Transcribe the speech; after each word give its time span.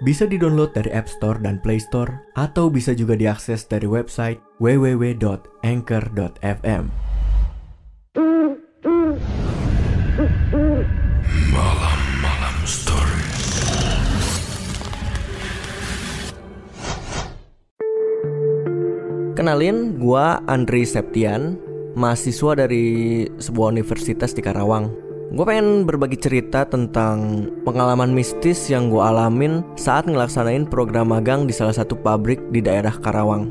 Bisa 0.00 0.24
di-download 0.24 0.72
dari 0.72 0.88
App 0.96 1.12
Store 1.12 1.36
dan 1.44 1.60
Play 1.60 1.76
Store 1.76 2.24
atau 2.32 2.72
bisa 2.72 2.96
juga 2.96 3.20
diakses 3.20 3.68
dari 3.68 3.84
website 3.84 4.40
www.anchor.fm. 4.56 6.84
Malam-malam 11.52 12.56
story. 12.64 13.20
Kenalin, 19.36 20.00
gua 20.00 20.40
Andri 20.48 20.88
Septian, 20.88 21.60
mahasiswa 21.92 22.56
dari 22.56 23.28
sebuah 23.36 23.76
universitas 23.76 24.32
di 24.32 24.40
Karawang. 24.40 25.09
Gue 25.30 25.46
pengen 25.46 25.86
berbagi 25.86 26.18
cerita 26.18 26.66
tentang 26.66 27.46
pengalaman 27.62 28.10
mistis 28.10 28.66
yang 28.66 28.90
gue 28.90 28.98
alamin 28.98 29.62
saat 29.78 30.10
ngelaksanain 30.10 30.66
program 30.66 31.14
magang 31.14 31.46
di 31.46 31.54
salah 31.54 31.70
satu 31.70 31.94
pabrik 31.94 32.42
di 32.50 32.58
daerah 32.58 32.90
Karawang. 32.90 33.46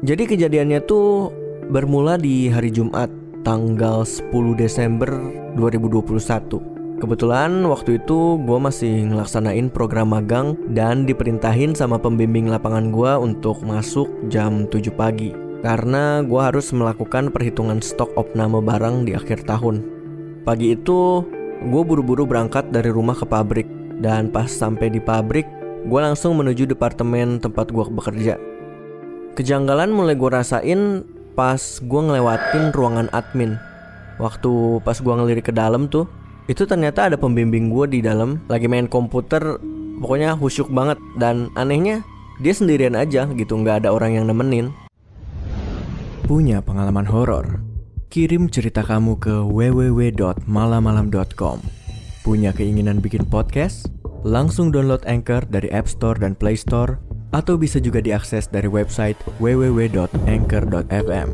Jadi 0.00 0.24
kejadiannya 0.24 0.80
tuh 0.88 1.28
bermula 1.68 2.16
di 2.16 2.48
hari 2.48 2.72
Jumat, 2.72 3.12
tanggal 3.44 4.08
10 4.08 4.56
Desember 4.56 5.12
2021. 5.60 6.96
Kebetulan 7.04 7.60
waktu 7.68 8.00
itu 8.00 8.40
gue 8.48 8.58
masih 8.62 9.12
ngelaksanain 9.12 9.68
program 9.68 10.16
magang 10.16 10.56
dan 10.72 11.04
diperintahin 11.04 11.76
sama 11.76 12.00
pembimbing 12.00 12.48
lapangan 12.48 12.88
gue 12.88 13.12
untuk 13.20 13.60
masuk 13.68 14.08
jam 14.32 14.64
7 14.64 14.88
pagi. 14.96 15.36
Karena 15.60 16.24
gue 16.24 16.40
harus 16.40 16.72
melakukan 16.72 17.28
perhitungan 17.28 17.84
stok 17.84 18.16
opname 18.16 18.64
barang 18.64 19.04
di 19.04 19.12
akhir 19.12 19.44
tahun. 19.44 19.91
Pagi 20.42 20.74
itu 20.74 21.22
gue 21.62 21.82
buru-buru 21.86 22.26
berangkat 22.26 22.74
dari 22.74 22.90
rumah 22.90 23.14
ke 23.14 23.22
pabrik 23.22 23.70
dan 24.02 24.26
pas 24.26 24.50
sampai 24.50 24.90
di 24.90 24.98
pabrik 24.98 25.46
gue 25.86 26.00
langsung 26.02 26.34
menuju 26.34 26.66
departemen 26.66 27.38
tempat 27.38 27.70
gue 27.70 27.86
bekerja. 27.86 28.34
Kejanggalan 29.38 29.94
mulai 29.94 30.18
gue 30.18 30.26
rasain 30.26 31.06
pas 31.38 31.62
gue 31.78 32.00
ngelewatin 32.02 32.74
ruangan 32.74 33.06
admin. 33.14 33.54
Waktu 34.18 34.82
pas 34.82 34.98
gue 34.98 35.14
ngelirik 35.14 35.46
ke 35.46 35.54
dalam 35.54 35.86
tuh, 35.86 36.10
itu 36.50 36.66
ternyata 36.66 37.06
ada 37.06 37.14
pembimbing 37.14 37.70
gue 37.70 37.86
di 37.86 37.98
dalam 38.02 38.42
lagi 38.50 38.66
main 38.66 38.90
komputer, 38.90 39.62
pokoknya 40.02 40.34
khusyuk 40.34 40.66
banget 40.74 40.98
dan 41.22 41.54
anehnya 41.54 42.02
dia 42.42 42.50
sendirian 42.50 42.98
aja 42.98 43.30
gitu, 43.30 43.54
nggak 43.62 43.86
ada 43.86 43.94
orang 43.94 44.18
yang 44.18 44.26
nemenin. 44.26 44.74
Punya 46.26 46.58
pengalaman 46.58 47.06
horor? 47.06 47.71
Kirim 48.12 48.52
cerita 48.52 48.84
kamu 48.84 49.24
ke 49.24 49.40
www.malamalam.com. 49.40 51.58
Punya 52.20 52.52
keinginan 52.52 53.00
bikin 53.00 53.24
podcast? 53.24 53.88
Langsung 54.20 54.68
download 54.68 55.00
Anchor 55.08 55.48
dari 55.48 55.72
App 55.72 55.88
Store 55.88 56.20
dan 56.20 56.36
Play 56.36 56.60
Store 56.60 57.00
atau 57.32 57.56
bisa 57.56 57.80
juga 57.80 58.04
diakses 58.04 58.52
dari 58.52 58.68
website 58.68 59.16
www.anchor.fm. 59.40 61.28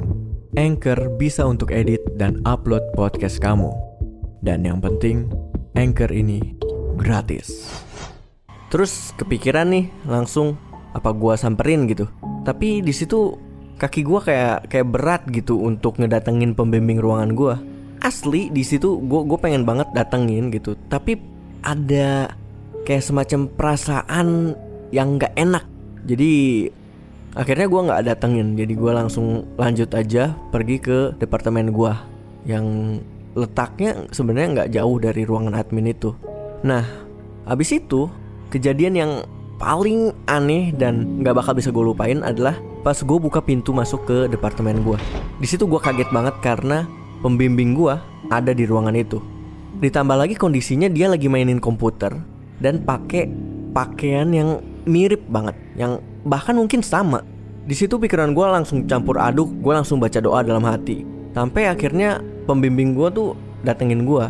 Anchor 0.55 0.99
bisa 1.19 1.51
untuk 1.51 1.75
edit 1.75 1.99
dan 2.15 2.39
upload 2.47 2.87
podcast 2.95 3.43
kamu. 3.43 3.75
Dan 4.47 4.63
yang 4.63 4.79
penting, 4.79 5.27
Anchor 5.75 6.15
ini 6.15 6.55
gratis. 6.95 7.75
Terus 8.71 9.11
kepikiran 9.19 9.75
nih 9.75 9.91
langsung 10.07 10.55
apa 10.95 11.11
gua 11.11 11.35
samperin 11.35 11.91
gitu. 11.91 12.07
Tapi 12.47 12.87
di 12.87 12.95
situ 12.95 13.48
kaki 13.79 14.03
gua 14.03 14.21
kayak 14.21 14.69
kayak 14.69 14.89
berat 14.91 15.23
gitu 15.31 15.63
untuk 15.63 16.03
ngedatengin 16.03 16.53
pembimbing 16.53 16.99
ruangan 16.99 17.33
gua. 17.33 17.55
Asli 18.03 18.51
di 18.51 18.63
situ 18.63 18.99
gua 19.07 19.27
gue 19.27 19.39
pengen 19.39 19.63
banget 19.63 19.91
datengin 19.95 20.51
gitu. 20.51 20.75
Tapi 20.91 21.19
ada 21.63 22.35
kayak 22.83 23.07
semacam 23.07 23.47
perasaan 23.55 24.55
yang 24.91 25.19
nggak 25.19 25.35
enak. 25.39 25.65
Jadi 26.07 26.67
akhirnya 27.39 27.67
gua 27.71 27.81
nggak 27.91 28.05
datengin. 28.11 28.59
Jadi 28.59 28.75
gua 28.75 28.99
langsung 28.99 29.47
lanjut 29.55 29.91
aja 29.95 30.35
pergi 30.51 30.77
ke 30.83 31.15
departemen 31.19 31.71
gua 31.71 32.03
yang 32.47 32.99
letaknya 33.39 34.11
sebenarnya 34.11 34.49
nggak 34.51 34.71
jauh 34.75 34.97
dari 34.99 35.23
ruangan 35.23 35.55
admin 35.55 35.95
itu. 35.95 36.11
Nah, 36.67 36.83
abis 37.47 37.79
itu 37.79 38.11
kejadian 38.51 38.95
yang 38.99 39.13
paling 39.59 40.15
aneh 40.31 40.71
dan 40.75 41.23
nggak 41.23 41.35
bakal 41.39 41.53
bisa 41.55 41.75
gue 41.75 41.83
lupain 41.83 42.23
adalah 42.23 42.59
pas 42.83 42.97
gue 42.97 43.19
buka 43.19 43.43
pintu 43.43 43.75
masuk 43.75 44.07
ke 44.07 44.19
departemen 44.31 44.83
gue. 44.83 44.99
Di 45.39 45.47
situ 45.47 45.67
gue 45.67 45.81
kaget 45.81 46.09
banget 46.11 46.35
karena 46.43 46.87
pembimbing 47.21 47.75
gue 47.75 47.95
ada 48.31 48.53
di 48.55 48.65
ruangan 48.65 48.95
itu. 48.95 49.19
Ditambah 49.79 50.17
lagi 50.19 50.35
kondisinya 50.35 50.91
dia 50.91 51.07
lagi 51.07 51.31
mainin 51.31 51.63
komputer 51.63 52.15
dan 52.59 52.83
pakai 52.83 53.31
pakaian 53.71 54.31
yang 54.35 54.59
mirip 54.89 55.23
banget, 55.29 55.55
yang 55.79 56.03
bahkan 56.27 56.57
mungkin 56.59 56.83
sama. 56.83 57.23
Di 57.69 57.77
situ 57.77 58.01
pikiran 58.01 58.33
gue 58.33 58.47
langsung 58.49 58.89
campur 58.89 59.21
aduk, 59.21 59.53
gue 59.61 59.73
langsung 59.77 60.01
baca 60.01 60.19
doa 60.19 60.41
dalam 60.41 60.65
hati. 60.65 61.05
Sampai 61.37 61.69
akhirnya 61.69 62.25
pembimbing 62.49 62.97
gue 62.97 63.09
tuh 63.13 63.29
datengin 63.63 64.09
gue. 64.09 64.25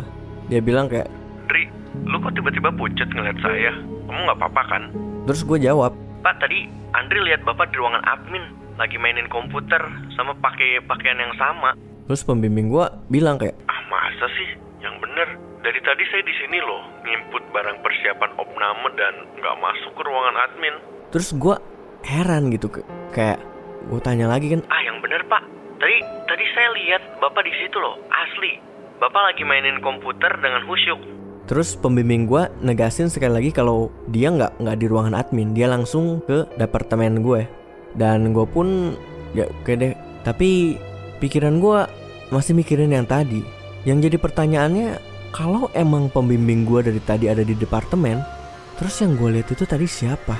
Dia 0.51 0.59
bilang 0.59 0.91
kayak, 0.91 1.07
Dri, 1.47 1.71
lu 2.03 2.19
kok 2.19 2.35
tiba-tiba 2.35 2.69
pucet 2.75 3.07
ngeliat 3.15 3.39
saya? 3.39 3.71
Kamu 4.05 4.19
nggak 4.27 4.37
apa-apa 4.43 4.63
kan? 4.67 4.83
terus 5.29 5.45
gue 5.45 5.61
jawab, 5.61 5.93
Pak, 6.19 6.35
tadi 6.37 6.67
Andri 6.91 7.21
lihat 7.21 7.41
bapak 7.41 7.69
di 7.69 7.77
ruangan 7.77 8.03
admin 8.03 8.43
lagi 8.75 8.95
mainin 8.95 9.27
komputer 9.27 9.79
sama 10.13 10.35
pakai 10.35 10.79
pakaian 10.83 11.15
yang 11.17 11.35
sama. 11.35 11.75
terus 12.03 12.25
pembimbing 12.25 12.67
gue 12.67 12.81
bilang 13.07 13.37
kayak, 13.37 13.53
Ah, 13.65 13.81
masa 13.85 14.25
sih? 14.33 14.49
Yang 14.79 14.97
bener. 14.99 15.27
Dari 15.59 15.77
tadi 15.79 16.01
saya 16.07 16.23
di 16.23 16.33
sini 16.33 16.57
loh, 16.57 16.81
ngimput 17.03 17.43
barang 17.51 17.77
persiapan 17.79 18.31
opname 18.33 18.89
dan 18.95 19.13
nggak 19.35 19.55
masuk 19.59 19.91
ke 19.93 20.01
ruangan 20.01 20.35
admin. 20.41 20.75
terus 21.09 21.29
gue 21.31 21.55
heran 22.03 22.49
gitu 22.49 22.69
ke- 22.71 22.85
kayak 23.11 23.37
gue 23.85 23.99
tanya 23.99 24.25
lagi 24.25 24.49
kan, 24.49 24.61
Ah, 24.67 24.81
yang 24.81 24.97
bener 24.99 25.21
pak. 25.23 25.43
Tadi 25.77 25.95
tadi 26.25 26.45
saya 26.49 26.69
lihat 26.73 27.01
bapak 27.19 27.41
di 27.41 27.53
situ 27.55 27.77
loh, 27.77 27.95
asli. 28.09 28.57
Bapak 28.97 29.21
lagi 29.25 29.43
mainin 29.43 29.79
komputer 29.79 30.33
dengan 30.35 30.65
khusyuk. 30.65 30.99
Terus 31.49 31.73
pembimbing 31.73 32.29
gue 32.29 32.45
negasin 32.61 33.09
sekali 33.09 33.33
lagi 33.41 33.49
kalau 33.49 33.89
dia 34.13 34.29
nggak 34.29 34.61
nggak 34.61 34.77
di 34.77 34.85
ruangan 34.85 35.17
admin, 35.17 35.57
dia 35.57 35.65
langsung 35.65 36.21
ke 36.21 36.45
departemen 36.61 37.25
gue. 37.25 37.49
Dan 37.97 38.37
gue 38.37 38.45
pun 38.45 38.93
ya 39.33 39.49
oke 39.49 39.73
deh. 39.73 39.97
Tapi 40.21 40.77
pikiran 41.17 41.57
gue 41.57 41.89
masih 42.29 42.53
mikirin 42.53 42.93
yang 42.93 43.09
tadi. 43.09 43.41
Yang 43.81 44.13
jadi 44.13 44.17
pertanyaannya 44.21 44.89
kalau 45.33 45.73
emang 45.73 46.13
pembimbing 46.13 46.69
gue 46.69 46.85
dari 46.85 47.01
tadi 47.01 47.25
ada 47.25 47.41
di 47.41 47.57
departemen, 47.57 48.21
terus 48.77 49.01
yang 49.01 49.17
gue 49.17 49.41
lihat 49.41 49.49
itu 49.49 49.65
tadi 49.65 49.89
siapa? 49.89 50.37